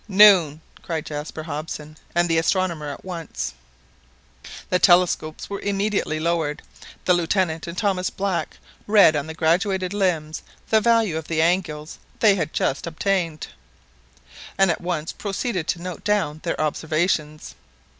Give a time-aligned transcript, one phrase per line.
[0.07, 3.53] "Noon!" cried Jaspar Hobson and the astronomer at once.
[4.71, 6.63] The telescopes were immediately lowered.
[7.05, 10.41] The Lieutenant and Thomas Black read on the graduated limbs
[10.71, 13.45] the value of the angles they had just obtained,
[14.57, 17.53] and at once proceeded to note down their observations.